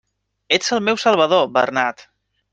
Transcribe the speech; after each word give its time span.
Ets 0.57 0.71
el 0.77 0.81
meu 0.87 0.97
salvador, 1.03 1.47
Bernat! 1.59 2.05